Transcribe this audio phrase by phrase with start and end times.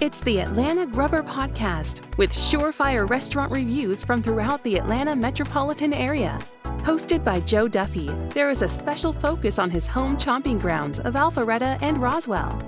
[0.00, 6.40] It's the Atlanta Grubber Podcast with surefire restaurant reviews from throughout the Atlanta metropolitan area.
[6.82, 11.14] Hosted by Joe Duffy, there is a special focus on his home chomping grounds of
[11.14, 12.60] Alpharetta and Roswell.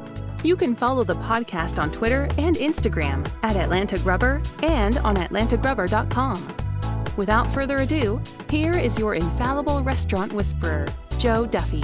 [0.45, 6.57] You can follow the podcast on Twitter and Instagram at Atlanta Grubber and on atlantagrubber.com.
[7.17, 10.87] Without further ado, here is your infallible restaurant whisperer,
[11.19, 11.83] Joe Duffy.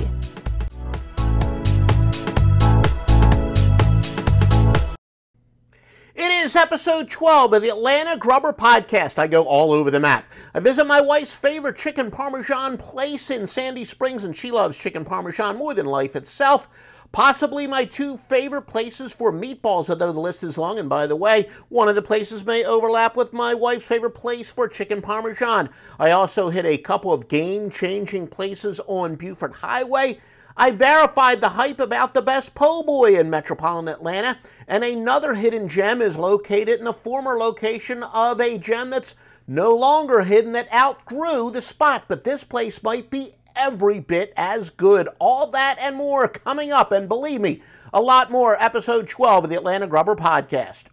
[6.25, 9.19] It is episode 12 of the Atlanta Grubber Podcast.
[9.19, 10.25] I go all over the map.
[10.55, 15.05] I visit my wife's favorite chicken parmesan place in Sandy Springs, and she loves chicken
[15.05, 16.69] parmesan more than life itself.
[17.11, 20.79] Possibly my two favorite places for meatballs, although the list is long.
[20.79, 24.49] And by the way, one of the places may overlap with my wife's favorite place
[24.49, 25.71] for chicken parmesan.
[25.99, 30.21] I also hit a couple of game changing places on Buford Highway.
[30.57, 34.39] I verified the hype about the best po' boy in metropolitan Atlanta,
[34.69, 39.15] and another hidden gem is located in the former location of a gem that's
[39.47, 44.71] no longer hidden that outgrew the spot, but this place might be every bit as
[44.71, 45.09] good.
[45.19, 47.63] All that and more coming up, and believe me,
[47.93, 48.57] a lot more.
[48.63, 50.85] Episode 12 of the Atlanta Grubber Podcast.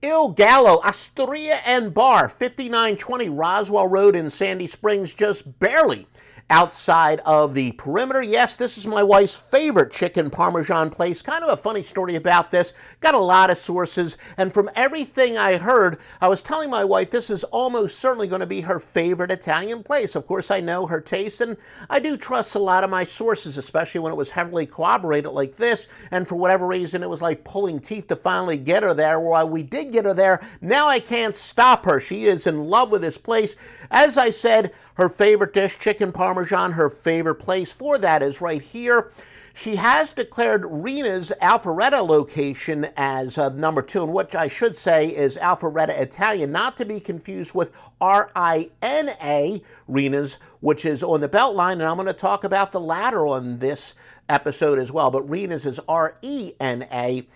[0.00, 6.06] Il Gallo, Osteria and Bar, 5920 Roswell Road in Sandy Springs, just barely
[6.50, 8.22] outside of the perimeter.
[8.22, 11.20] Yes, this is my wife's favorite chicken parmesan place.
[11.22, 12.72] Kind of a funny story about this.
[13.00, 17.10] Got a lot of sources, and from everything I heard, I was telling my wife
[17.10, 20.14] this is almost certainly going to be her favorite Italian place.
[20.14, 21.56] Of course, I know her taste, and
[21.90, 25.56] I do trust a lot of my sources, especially when it was heavily corroborated like
[25.56, 25.86] this.
[26.10, 29.20] And for whatever reason, it was like pulling teeth to finally get her there.
[29.20, 32.00] While we did get her there, now I can't stop her.
[32.00, 33.56] She is in love with this place.
[33.90, 38.60] As I said, her favorite dish, chicken parmesan, her favorite place for that is right
[38.60, 39.12] here.
[39.54, 45.08] She has declared Rena's Alpharetta location as uh, number two, and what I should say
[45.08, 51.02] is Alpharetta Italian, not to be confused with R I N A Rina's, which is
[51.02, 53.94] on the Beltline, and I'm going to talk about the latter on this
[54.28, 55.10] episode as well.
[55.10, 57.26] But Rena's is R E N A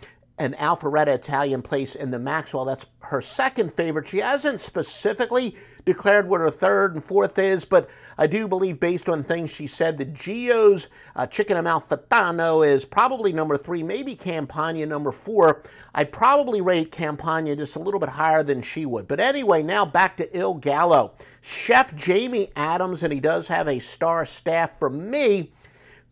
[0.43, 2.65] an Alpharetta Italian place in the Maxwell.
[2.65, 4.09] That's her second favorite.
[4.09, 7.89] She hasn't specifically declared what her third and fourth is, but
[8.19, 13.33] I do believe, based on things she said, the Gio's uh, Chicken Amalfitano is probably
[13.33, 15.63] number three, maybe Campagna number four.
[15.95, 19.07] I'd probably rate Campagna just a little bit higher than she would.
[19.07, 21.15] But anyway, now back to Il Gallo.
[21.41, 25.53] Chef Jamie Adams, and he does have a star staff for me,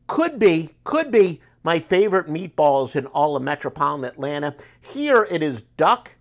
[0.07, 4.55] could be, could be my favorite meatballs in all of metropolitan Atlanta.
[4.81, 6.13] Here it is duck,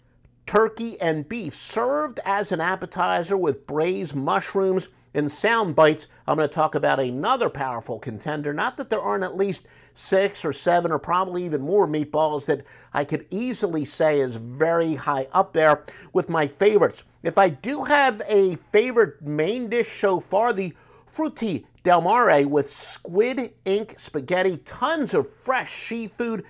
[0.46, 6.08] turkey, and beef served as an appetizer with braised mushrooms and sound bites.
[6.28, 8.54] I'm going to talk about another powerful contender.
[8.54, 12.64] Not that there aren't at least six or seven or probably even more meatballs that
[12.94, 15.84] I could easily say is very high up there
[16.14, 17.04] with my favorites.
[17.24, 20.74] If I do have a favorite main dish so far, the
[21.06, 26.44] frutti del mare with squid ink spaghetti, tons of fresh seafood.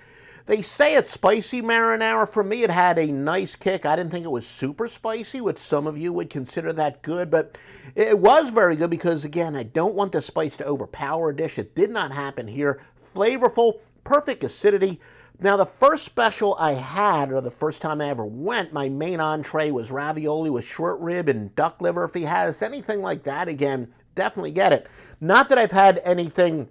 [0.44, 2.28] They say it's spicy marinara.
[2.28, 3.86] For me, it had a nice kick.
[3.86, 7.30] I didn't think it was super spicy, which some of you would consider that good,
[7.30, 7.56] but
[7.94, 11.58] it was very good because, again, I don't want the spice to overpower a dish.
[11.58, 12.82] It did not happen here.
[13.02, 15.00] Flavorful, perfect acidity.
[15.38, 19.20] Now, the first special I had, or the first time I ever went, my main
[19.20, 22.04] entree was ravioli with short rib and duck liver.
[22.04, 23.90] If he has anything like that again,
[24.20, 24.86] definitely get it.
[25.18, 26.68] Not that I've had anything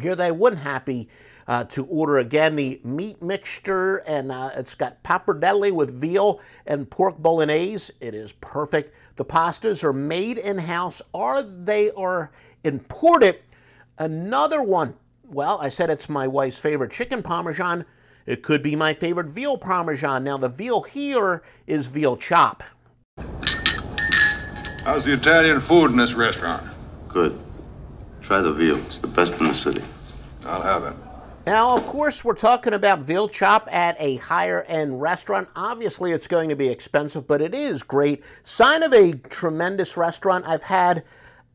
[0.00, 1.08] here that I wouldn't happy
[1.46, 2.54] uh, to order again.
[2.54, 7.92] The meat mixture, and uh, it's got pappardelle with veal and pork bolognese.
[8.00, 8.92] It is perfect.
[9.14, 12.32] The pastas are made in house, or they are
[12.64, 13.38] imported.
[13.96, 14.94] Another one.
[15.24, 17.84] Well, I said it's my wife's favorite chicken parmesan.
[18.26, 20.24] It could be my favorite veal parmesan.
[20.24, 22.64] Now, the veal here is veal chop.
[24.84, 26.69] How's the Italian food in this restaurant?
[27.12, 27.38] Good.
[28.22, 28.76] Try the veal.
[28.78, 29.82] It's the best in the city.
[30.46, 30.96] I'll have it.
[31.44, 35.48] Now, of course, we're talking about veal chop at a higher end restaurant.
[35.56, 38.22] Obviously, it's going to be expensive, but it is great.
[38.44, 40.46] Sign of a tremendous restaurant.
[40.46, 41.02] I've had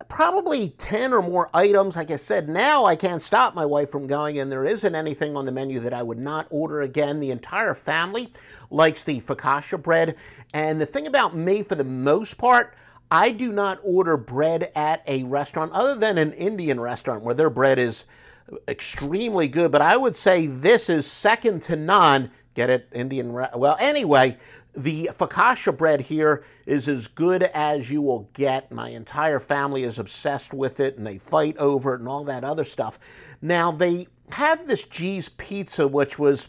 [0.09, 1.95] probably 10 or more items.
[1.95, 5.37] Like I said, now I can't stop my wife from going, and there isn't anything
[5.37, 7.21] on the menu that I would not order again.
[7.21, 8.33] The entire family
[8.69, 10.17] likes the focaccia bread.
[10.53, 12.75] And the thing about me, for the most part,
[13.11, 17.49] I do not order bread at a restaurant other than an Indian restaurant where their
[17.49, 18.05] bread is
[18.67, 19.71] extremely good.
[19.71, 22.31] But I would say this is second to none.
[22.53, 22.89] Get it?
[22.93, 23.33] Indian.
[23.33, 24.37] Well, anyway,
[24.75, 28.71] the focaccia bread here is as good as you will get.
[28.71, 32.43] My entire family is obsessed with it and they fight over it and all that
[32.43, 32.99] other stuff.
[33.41, 36.47] Now, they have this G's Pizza, which was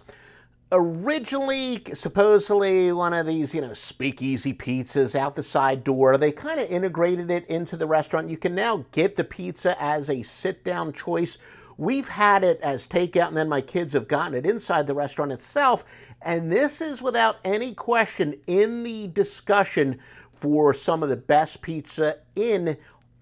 [0.72, 6.18] originally supposedly one of these, you know, speakeasy pizzas out the side door.
[6.18, 8.30] They kind of integrated it into the restaurant.
[8.30, 11.38] You can now get the pizza as a sit down choice.
[11.78, 15.30] We've had it as takeout, and then my kids have gotten it inside the restaurant
[15.30, 15.84] itself.
[16.22, 19.98] And this is without any question in the discussion
[20.32, 22.76] for some of the best pizza in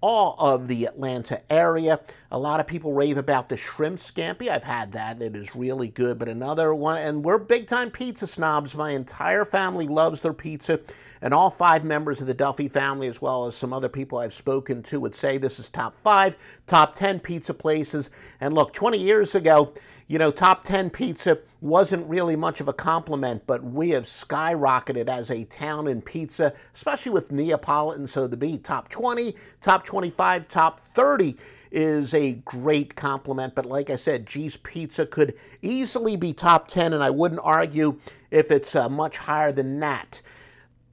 [0.07, 1.99] all of the Atlanta area.
[2.29, 4.49] A lot of people rave about the shrimp scampi.
[4.49, 5.19] I've had that.
[5.19, 6.19] It is really good.
[6.19, 8.75] But another one, and we're big time pizza snobs.
[8.75, 10.79] My entire family loves their pizza.
[11.23, 14.31] And all five members of the Duffy family, as well as some other people I've
[14.31, 16.35] spoken to, would say this is top five,
[16.67, 18.11] top 10 pizza places.
[18.41, 19.73] And look, 20 years ago,
[20.07, 25.07] you know, top 10 pizza wasn't really much of a compliment, but we have skyrocketed
[25.07, 28.05] as a town in pizza, especially with Neapolitan.
[28.05, 31.35] So to be top 20, top 25, top 30
[31.71, 33.55] is a great compliment.
[33.55, 37.99] But like I said, G's Pizza could easily be top 10, and I wouldn't argue
[38.29, 40.21] if it's uh, much higher than that.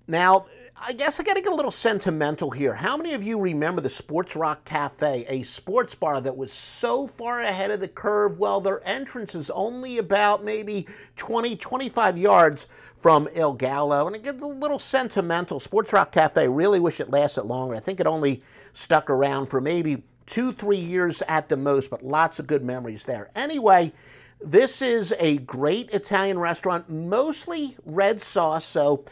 [0.08, 0.46] Now,
[0.84, 2.74] I guess I got to get a little sentimental here.
[2.74, 7.06] How many of you remember the Sports Rock Cafe, a sports bar that was so
[7.06, 8.40] far ahead of the curve?
[8.40, 14.24] Well, their entrance is only about maybe 20, 25 yards from Il Gallo, and it
[14.24, 15.60] gets a little sentimental.
[15.60, 17.76] Sports Rock Cafe, really wish it lasted longer.
[17.76, 18.42] I think it only
[18.72, 23.04] stuck around for maybe two, three years at the most, but lots of good memories
[23.04, 23.30] there.
[23.36, 23.92] Anyway,
[24.40, 29.04] this is a great Italian restaurant, mostly red sauce, so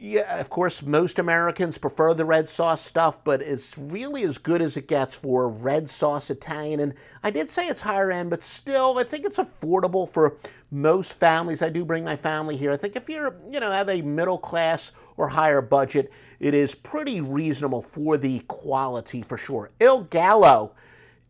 [0.00, 4.62] yeah, of course, most Americans prefer the red sauce stuff, but it's really as good
[4.62, 6.80] as it gets for red sauce Italian.
[6.80, 10.38] And I did say it's higher end, but still, I think it's affordable for
[10.70, 11.60] most families.
[11.60, 12.72] I do bring my family here.
[12.72, 16.74] I think if you're, you know, have a middle class or higher budget, it is
[16.74, 19.70] pretty reasonable for the quality for sure.
[19.80, 20.74] Il Gallo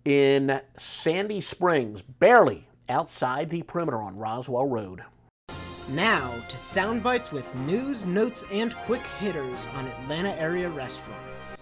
[0.05, 5.03] in Sandy Springs, barely outside the perimeter on Roswell Road.
[5.91, 11.61] Now to sound bites with news, notes, and quick hitters on Atlanta area restaurants.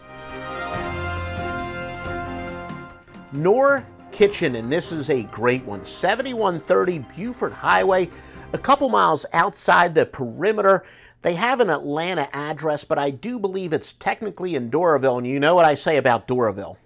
[3.32, 8.10] Nur Kitchen, and this is a great one 7130 Buford Highway,
[8.52, 10.84] a couple miles outside the perimeter.
[11.22, 15.40] They have an Atlanta address, but I do believe it's technically in Doraville, and you
[15.40, 16.76] know what I say about Doraville.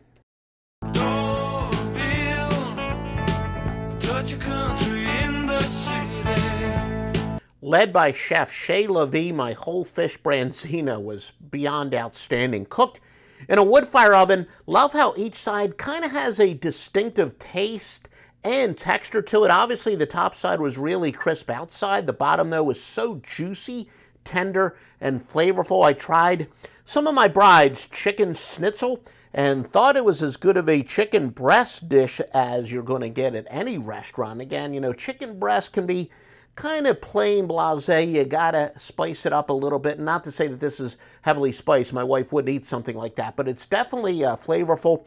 [7.72, 12.66] Led by chef Shay Lavi, my whole fish branzino was beyond outstanding.
[12.66, 13.00] Cooked
[13.48, 18.08] in a wood fire oven, love how each side kind of has a distinctive taste
[18.44, 19.50] and texture to it.
[19.50, 22.06] Obviously, the top side was really crisp outside.
[22.06, 23.88] The bottom, though, was so juicy,
[24.22, 25.82] tender, and flavorful.
[25.82, 26.48] I tried
[26.84, 29.02] some of my bride's chicken schnitzel
[29.32, 33.08] and thought it was as good of a chicken breast dish as you're going to
[33.08, 34.42] get at any restaurant.
[34.42, 36.10] Again, you know, chicken breast can be
[36.54, 37.88] kind of plain blase.
[37.88, 39.98] You gotta spice it up a little bit.
[39.98, 41.92] Not to say that this is heavily spiced.
[41.92, 45.06] My wife wouldn't eat something like that, but it's definitely uh, flavorful.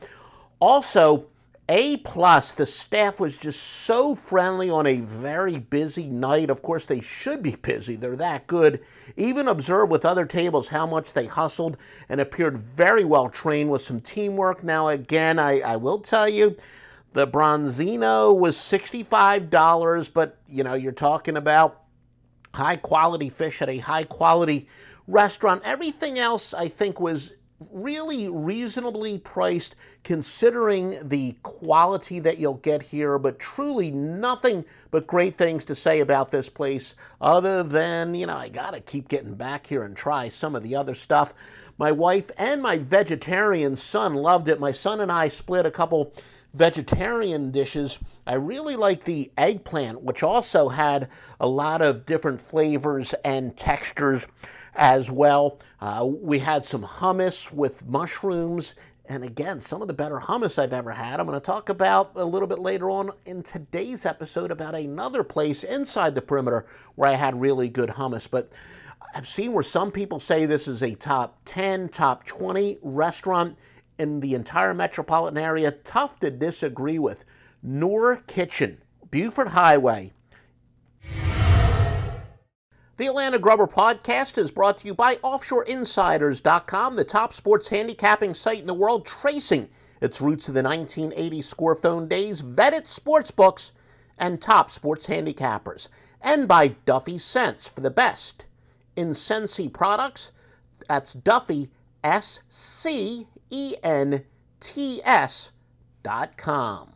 [0.59, 1.27] Also,
[1.67, 6.51] a plus, the staff was just so friendly on a very busy night.
[6.51, 8.81] Of course, they should be busy, they're that good.
[9.17, 11.77] Even observe with other tables how much they hustled
[12.07, 14.63] and appeared very well trained with some teamwork.
[14.63, 16.55] Now, again, I, I will tell you,
[17.15, 21.83] the branzino was $65, but you know, you're talking about
[22.53, 24.67] high quality fish at a high quality
[25.07, 25.61] restaurant.
[25.63, 27.31] Everything else I think was
[27.71, 35.35] really reasonably priced considering the quality that you'll get here, but truly nothing but great
[35.35, 39.67] things to say about this place other than, you know, I gotta keep getting back
[39.67, 41.33] here and try some of the other stuff.
[41.77, 44.59] My wife and my vegetarian son loved it.
[44.59, 46.13] My son and I split a couple
[46.55, 51.09] vegetarian dishes, I really like the eggplant, which also had
[51.39, 54.27] a lot of different flavors and textures
[54.73, 55.59] as well.
[55.81, 58.73] Uh, we had some hummus with mushrooms,
[59.07, 61.19] and again, some of the better hummus I've ever had.
[61.19, 65.23] I'm going to talk about a little bit later on in today's episode about another
[65.23, 68.27] place inside the perimeter where I had really good hummus.
[68.29, 68.51] But
[69.13, 73.57] I've seen where some people say this is a top 10, top 20 restaurant
[73.97, 75.71] in the entire metropolitan area.
[75.71, 77.25] Tough to disagree with.
[77.61, 80.13] Nur Kitchen, Buford Highway.
[82.97, 88.61] The Atlanta Grubber podcast is brought to you by OffshoreInsiders.com, the top sports handicapping site
[88.61, 93.73] in the world, tracing its roots to the 1980 score phone days, vetted sports books,
[94.17, 95.89] and top sports handicappers.
[96.21, 98.45] And by Duffy Scents for the best
[98.95, 100.31] in Scentsy products.
[100.87, 101.69] That's Duffy,
[102.05, 104.21] S C E-N-T-S
[106.03, 106.91] dot com.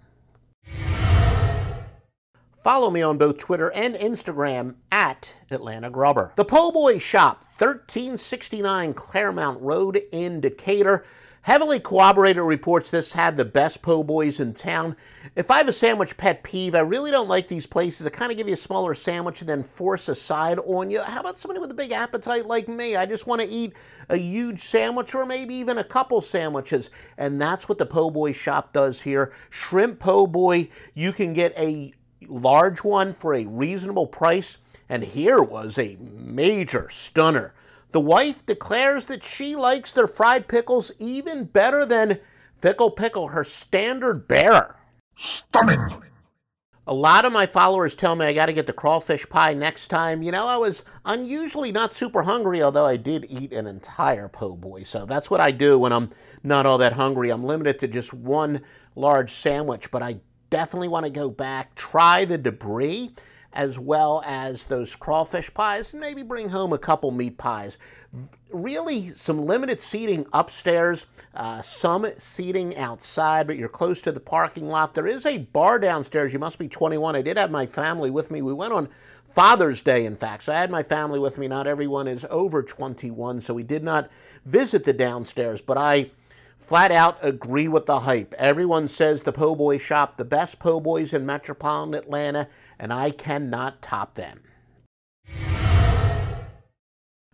[2.64, 6.32] Follow me on both Twitter and Instagram at Atlanta Grubber.
[6.36, 11.04] The Po' Boy Shop, 1369 Claremont Road in Decatur.
[11.44, 14.98] Heavily Corroborated reports this had the best po' boys in town.
[15.36, 18.30] If I have a sandwich pet peeve, I really don't like these places that kind
[18.30, 21.02] of give you a smaller sandwich and then force a side on you.
[21.02, 22.98] How about somebody with a big appetite like me?
[22.98, 23.74] I just want to eat
[24.10, 26.90] a huge sandwich or maybe even a couple sandwiches.
[27.18, 29.32] And that's what the po' boy shop does here.
[29.50, 31.94] Shrimp po' boy, you can get a
[32.28, 34.58] large one for a reasonable price.
[34.90, 37.54] And here was a major stunner.
[37.92, 42.20] The wife declares that she likes their fried pickles even better than
[42.62, 44.76] Fickle Pickle, her standard bearer.
[45.18, 46.04] Stunning!
[46.86, 49.90] A lot of my followers tell me I got to get the crawfish pie next
[49.90, 50.24] time.
[50.24, 54.56] You know, I was unusually not super hungry, although I did eat an entire po'
[54.56, 54.84] boy.
[54.84, 56.10] So that's what I do when I'm
[56.44, 57.30] not all that hungry.
[57.30, 58.62] I'm limited to just one
[58.96, 60.20] large sandwich, but I
[60.50, 63.12] definitely want to go back, try the debris
[63.54, 67.78] as well as those crawfish pies, and maybe bring home a couple meat pies.
[68.52, 74.68] Really, some limited seating upstairs, uh, some seating outside, but you're close to the parking
[74.68, 74.94] lot.
[74.94, 76.34] There is a bar downstairs.
[76.34, 77.16] You must be 21.
[77.16, 78.42] I did have my family with me.
[78.42, 78.90] We went on
[79.28, 80.44] Father's Day, in fact.
[80.44, 81.48] So I had my family with me.
[81.48, 84.10] Not everyone is over 21, so we did not
[84.46, 86.12] visit the downstairs, but I
[86.58, 88.34] flat out agree with the hype.
[88.38, 92.48] Everyone says the Po' Boy shop, the best Po' Boys in metropolitan Atlanta,
[92.80, 94.42] and I cannot top them.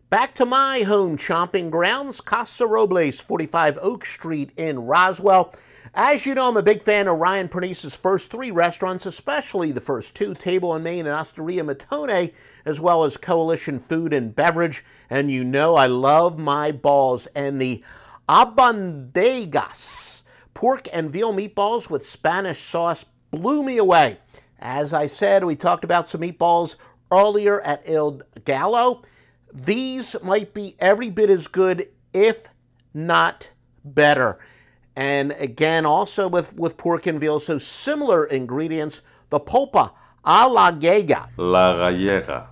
[0.09, 5.53] Back to my home chomping grounds, Casa Robles, 45 Oak Street in Roswell.
[5.93, 9.81] As you know, I'm a big fan of Ryan Pernice's first three restaurants, especially the
[9.81, 12.33] first two, Table and Main and Osteria Mattone,
[12.65, 14.83] as well as Coalition Food and Beverage.
[15.09, 17.83] And you know I love my balls and the
[18.29, 20.21] albondigas
[20.53, 24.17] pork and veal meatballs with Spanish sauce blew me away.
[24.59, 26.75] As I said, we talked about some meatballs
[27.11, 29.03] earlier at Il Gallo.
[29.53, 32.47] These might be every bit as good, if
[32.93, 33.49] not
[33.83, 34.39] better.
[34.95, 39.01] And again, also with, with pork and veal, so similar ingredients.
[39.29, 39.91] The pulpo
[40.25, 41.27] a la gallega.
[41.37, 42.47] La gallega.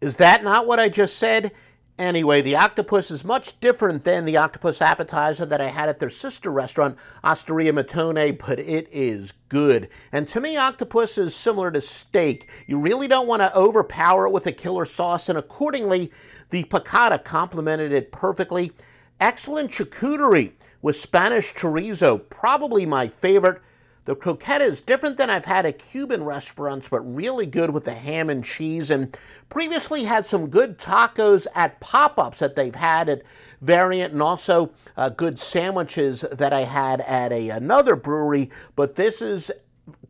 [0.00, 1.52] Is that not what I just said?
[1.98, 6.10] Anyway, the octopus is much different than the octopus appetizer that I had at their
[6.10, 9.88] sister restaurant, Osteria Mattone, but it is good.
[10.10, 12.48] And to me, octopus is similar to steak.
[12.66, 16.10] You really don't want to overpower it with a killer sauce, and accordingly,
[16.50, 18.72] the piccata complemented it perfectly.
[19.20, 20.50] Excellent charcuterie
[20.82, 23.62] with Spanish chorizo, probably my favorite.
[24.04, 27.94] The croquette is different than I've had at Cuban restaurants, but really good with the
[27.94, 28.90] ham and cheese.
[28.90, 29.16] And
[29.48, 33.22] previously had some good tacos at pop ups that they've had at
[33.62, 38.50] Variant, and also uh, good sandwiches that I had at a, another brewery.
[38.76, 39.50] But this is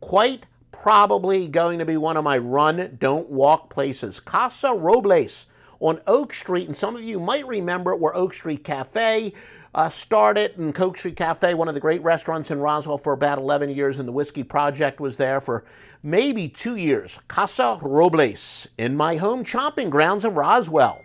[0.01, 4.19] quite probably going to be one of my run, don't walk places.
[4.19, 5.47] Casa Robles
[5.79, 9.33] on Oak Street, and some of you might remember it where Oak Street Cafe
[9.75, 13.39] uh, started in Coke Street Cafe, one of the great restaurants in Roswell for about
[13.39, 15.65] 11 years, and the Whiskey Project was there for
[16.03, 17.19] maybe two years.
[17.27, 21.03] Casa Robles, in my home chopping grounds of Roswell.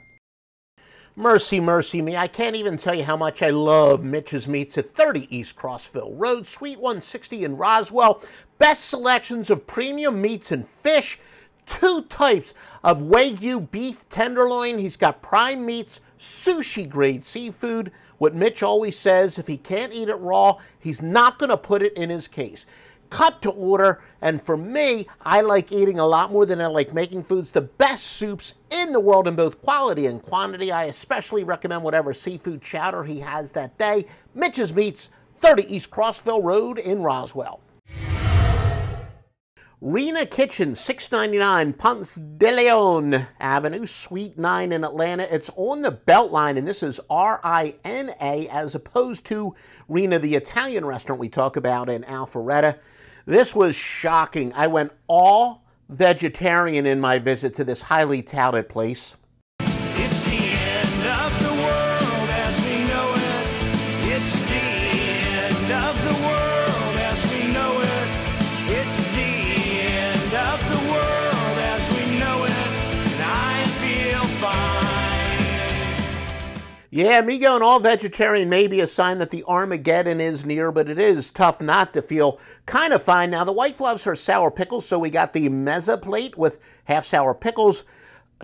[1.16, 2.16] Mercy, mercy me.
[2.16, 6.14] I can't even tell you how much I love Mitch's Meats at 30 East Crossville
[6.16, 8.24] Road, Suite 160 in Roswell.
[8.60, 11.20] Best selections of premium meats and fish.
[11.66, 14.78] Two types of Wagyu beef tenderloin.
[14.78, 17.92] He's got prime meats, sushi grade seafood.
[18.20, 21.82] What Mitch always says if he can't eat it raw, he's not going to put
[21.82, 22.66] it in his case.
[23.10, 26.94] Cut to order, and for me, I like eating a lot more than I like
[26.94, 27.50] making foods.
[27.50, 30.72] The best soups in the world in both quality and quantity.
[30.72, 34.06] I especially recommend whatever seafood chowder he has that day.
[34.36, 35.10] Mitch's Meats,
[35.40, 37.62] 30 East Crossville Road in Roswell.
[39.82, 45.34] Rina Kitchen, 699 Ponce de Leon Avenue, Suite 9 in Atlanta.
[45.34, 49.56] It's on the Beltline, and this is R I N A as opposed to
[49.88, 52.78] Rena, the Italian restaurant we talk about in Alpharetta.
[53.26, 54.52] This was shocking.
[54.52, 59.16] I went all vegetarian in my visit to this highly touted place.
[77.00, 80.90] Yeah, me going all vegetarian may be a sign that the Armageddon is near, but
[80.90, 83.30] it is tough not to feel kind of fine.
[83.30, 87.06] Now, the wife loves her sour pickles, so we got the mezza plate with half
[87.06, 87.86] sour pickles,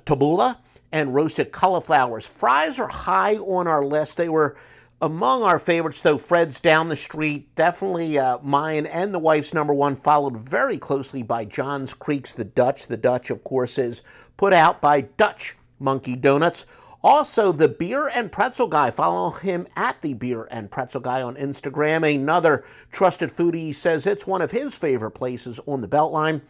[0.05, 0.55] tabbouleh,
[0.93, 2.25] and roasted cauliflowers.
[2.25, 4.15] Fries are high on our list.
[4.15, 4.55] They were
[5.01, 9.73] Among our favorites, though, Fred's down the street, definitely uh, mine and the wife's number
[9.73, 12.87] one, followed very closely by John's Creeks, the Dutch.
[12.87, 14.01] The Dutch, of course, is
[14.37, 16.65] put out by Dutch Monkey Donuts.
[17.05, 18.89] Also, the Beer and Pretzel Guy.
[18.89, 22.15] Follow him at the Beer and Pretzel Guy on Instagram.
[22.15, 26.41] Another trusted foodie says it's one of his favorite places on the Beltline.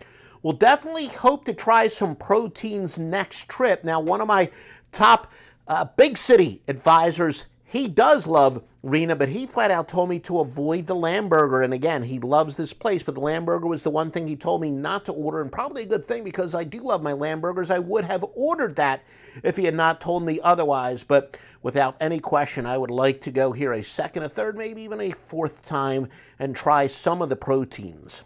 [0.43, 3.83] We'll definitely hope to try some proteins next trip.
[3.83, 4.49] Now, one of my
[4.93, 5.29] top
[5.67, 10.41] uh, big city advisors he does love Rina, but he flat out told me to
[10.41, 11.63] avoid the Lamburger.
[11.63, 14.61] And again, he loves this place, but the Lamburger was the one thing he told
[14.61, 17.71] me not to order, and probably a good thing because I do love my Lamburgers.
[17.71, 19.01] I would have ordered that
[19.41, 21.03] if he had not told me otherwise.
[21.03, 24.83] But without any question, I would like to go here a second, a third, maybe
[24.83, 28.23] even a fourth time and try some of the proteins.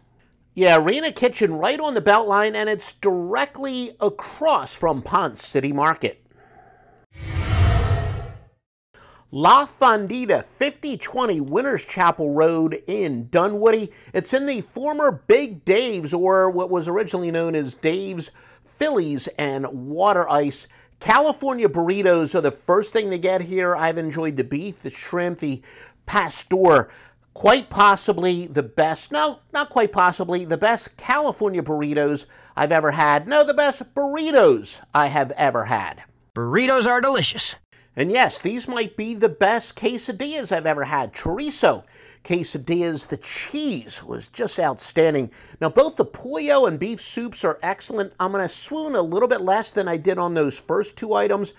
[0.55, 6.21] Yeah, Rina Kitchen right on the Beltline, and it's directly across from Ponce City Market.
[9.31, 13.91] La Fondita, 5020 Winters Chapel Road in Dunwoody.
[14.11, 18.31] It's in the former Big Dave's, or what was originally known as Dave's
[18.63, 20.67] Phillies and Water Ice.
[20.99, 23.75] California burritos are the first thing to get here.
[23.75, 25.61] I've enjoyed the beef, the shrimp, the
[26.07, 26.89] pastor.
[27.35, 32.25] Quite possibly the best, no, not quite possibly, the best California burritos
[32.57, 33.27] I've ever had.
[33.27, 36.01] No, the best burritos I have ever had.
[36.33, 37.57] Burritos are delicious.
[37.99, 41.13] And yes, these might be the best quesadillas I've ever had.
[41.13, 41.83] Chorizo
[42.23, 45.31] quesadillas, the cheese was just outstanding.
[45.59, 48.13] Now, both the pollo and beef soups are excellent.
[48.17, 51.13] I'm going to swoon a little bit less than I did on those first two
[51.13, 51.51] items.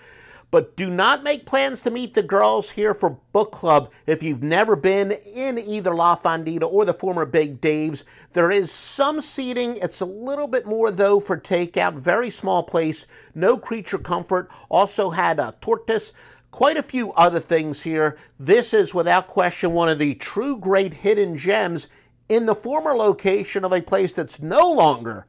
[0.51, 4.43] But do not make plans to meet the girls here for book club if you've
[4.43, 8.03] never been in either La Fondita or the former Big Dave's.
[8.33, 9.77] There is some seating.
[9.77, 11.93] It's a little bit more, though, for takeout.
[11.93, 13.05] Very small place.
[13.33, 14.49] No creature comfort.
[14.67, 16.11] Also had a tortas.
[16.51, 18.17] Quite a few other things here.
[18.37, 21.87] This is, without question, one of the true great hidden gems
[22.27, 25.25] in the former location of a place that's no longer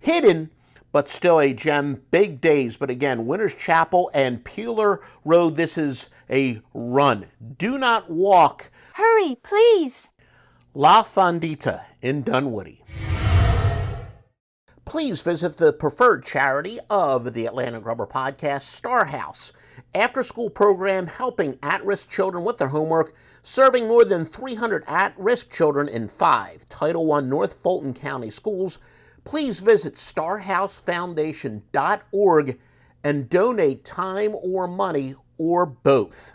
[0.00, 0.48] hidden
[0.92, 2.02] but still a gem.
[2.10, 5.56] Big Dave's, but again, Winters Chapel and Peeler Road.
[5.56, 7.26] This is a run.
[7.58, 8.70] Do not walk.
[8.94, 10.08] Hurry, please.
[10.74, 12.82] La Fondita in Dunwoody.
[14.84, 19.52] Please visit the preferred charity of the Atlanta Grubber podcast, Star House,
[19.94, 25.14] after school program helping at risk children with their homework, serving more than 300 at
[25.16, 28.78] risk children in five Title I North Fulton County schools
[29.24, 32.58] please visit starhousefoundation.org
[33.04, 36.34] and donate time or money or both.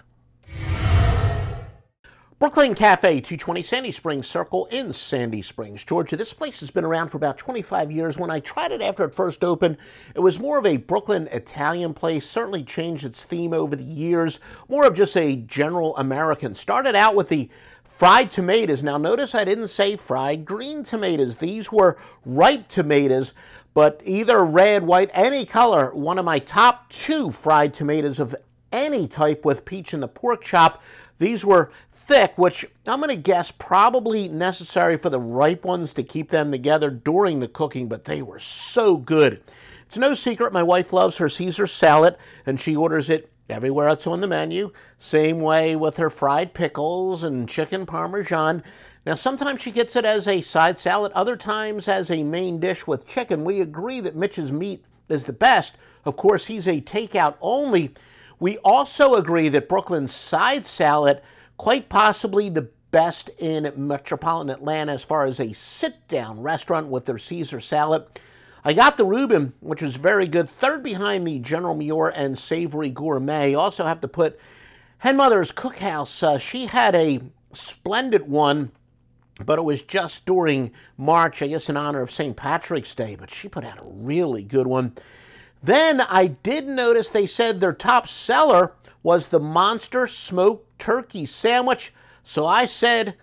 [2.39, 6.15] Brooklyn Cafe, 220 Sandy Springs Circle in Sandy Springs, Georgia.
[6.15, 8.19] This place has been around for about 25 years.
[8.19, 9.77] When I tried it after it first opened,
[10.13, 14.39] it was more of a Brooklyn Italian place, certainly changed its theme over the years,
[14.69, 16.53] more of just a general American.
[16.53, 17.49] Started out with the
[17.97, 18.83] Fried tomatoes.
[18.83, 21.37] Now, notice I didn't say fried green tomatoes.
[21.37, 23.31] These were ripe tomatoes,
[23.73, 25.91] but either red, white, any color.
[25.95, 28.35] One of my top two fried tomatoes of
[28.71, 30.83] any type with peach and the pork chop.
[31.17, 31.71] These were
[32.05, 36.51] thick, which I'm going to guess probably necessary for the ripe ones to keep them
[36.51, 39.41] together during the cooking, but they were so good.
[39.87, 44.07] It's no secret my wife loves her Caesar salad, and she orders it everywhere else
[44.07, 44.71] on the menu.
[44.99, 48.63] Same way with her fried pickles and chicken parmesan.
[49.05, 52.85] Now, sometimes she gets it as a side salad, other times as a main dish
[52.85, 53.45] with chicken.
[53.45, 55.75] We agree that Mitch's meat is the best.
[56.03, 57.93] Of course, he's a takeout only.
[58.39, 61.21] We also agree that Brooklyn's side salad,
[61.57, 67.05] quite possibly the best in metropolitan Atlanta as far as a sit down restaurant with
[67.05, 68.05] their Caesar salad.
[68.67, 72.89] I got the Reuben, which was very good, third behind me, General Muir and Savory
[72.89, 73.53] Gourmet.
[73.53, 74.37] Also have to put
[74.97, 76.21] Hen Mother's Cookhouse.
[76.21, 77.21] Uh, she had a
[77.53, 78.73] splendid one,
[79.39, 82.35] but it was just during March, I guess in honor of St.
[82.35, 84.97] Patrick's Day, but she put out a really good one.
[85.63, 91.93] Then I did notice they said their top seller was the Monster Smoked Turkey Sandwich,
[92.21, 93.15] so I said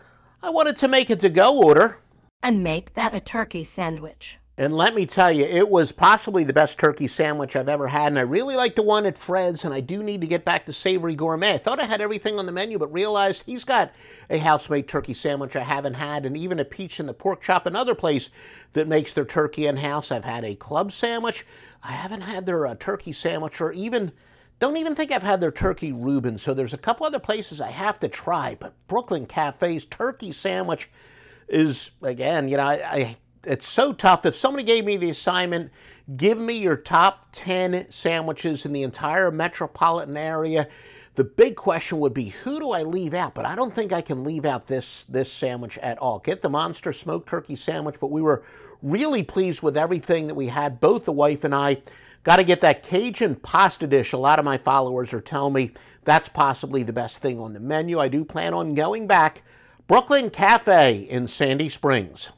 [0.43, 1.99] I wanted to make a to go order.
[2.43, 4.39] And make that a turkey sandwich.
[4.57, 8.13] And let me tell you, it was possibly the best turkey sandwich I've ever had.
[8.13, 10.65] And I really like the one at Fred's, and I do need to get back
[10.67, 11.55] to Savory Gourmet.
[11.55, 13.91] I thought I had everything on the menu, but realized he's got
[14.31, 17.43] a house made turkey sandwich I haven't had, and even a peach in the pork
[17.43, 18.31] chop, another place
[18.75, 20.13] that makes their turkey in house.
[20.13, 21.45] I've had a club sandwich.
[21.83, 24.13] I haven't had their uh, turkey sandwich, or even,
[24.61, 26.39] don't even think I've had their turkey Reuben.
[26.39, 30.89] So there's a couple other places I have to try, but Brooklyn Cafe's turkey sandwich
[31.49, 34.27] is, again, you know, I, I it's so tough.
[34.27, 35.71] If somebody gave me the assignment,
[36.17, 40.69] give me your top 10 sandwiches in the entire metropolitan area
[41.17, 43.35] The big question would be who do I leave out?
[43.35, 46.19] But I don't think I can leave out this this sandwich at all.
[46.19, 48.43] Get the monster smoked turkey sandwich, but we were
[48.83, 50.81] really pleased with everything that we had.
[50.81, 51.83] Both the wife and I
[52.25, 54.13] got to get that Cajun pasta dish.
[54.13, 55.71] A lot of my followers are telling me
[56.03, 58.01] that's possibly the best thing on the menu.
[58.01, 59.43] I do plan on going back.
[59.87, 62.31] Brooklyn Cafe in Sandy Springs.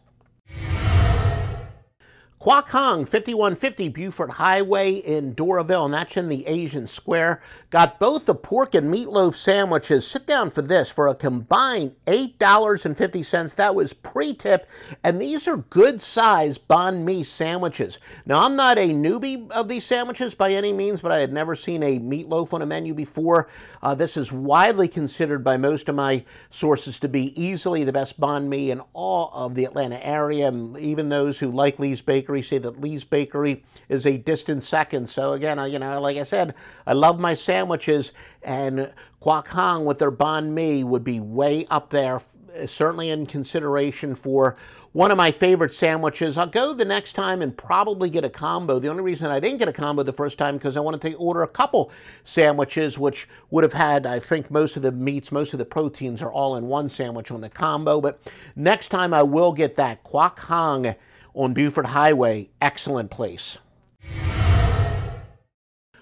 [2.38, 7.42] Hong, 5150 Buford Highway in Doraville, and that's in the Asian Square.
[7.70, 10.06] Got both the pork and meatloaf sandwiches.
[10.06, 13.54] Sit down for this for a combined $8.50.
[13.56, 14.68] That was pre tip,
[15.02, 17.98] and these are good size banh mi sandwiches.
[18.26, 21.56] Now, I'm not a newbie of these sandwiches by any means, but I had never
[21.56, 23.48] seen a meatloaf on a menu before.
[23.82, 28.20] Uh, this is widely considered by most of my sources to be easily the best
[28.20, 32.25] banh mi in all of the Atlanta area, and even those who like Lee's Bakery
[32.42, 35.08] say that Lee's Bakery is a distant second.
[35.08, 36.54] So again, you know, like I said,
[36.86, 38.12] I love my sandwiches,
[38.42, 42.20] and Quoc Huong with their banh mi would be way up there,
[42.66, 44.56] certainly in consideration for
[44.92, 46.38] one of my favorite sandwiches.
[46.38, 48.78] I'll go the next time and probably get a combo.
[48.78, 51.12] The only reason I didn't get a combo the first time because I wanted to
[51.16, 51.92] order a couple
[52.24, 56.22] sandwiches, which would have had, I think, most of the meats, most of the proteins
[56.22, 58.00] are all in one sandwich on the combo.
[58.00, 58.22] But
[58.56, 60.96] next time I will get that Quoc Huong
[61.36, 62.48] on Buford Highway.
[62.60, 63.58] Excellent place.